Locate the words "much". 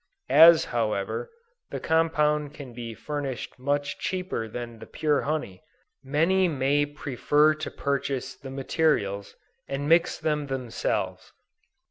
3.59-3.99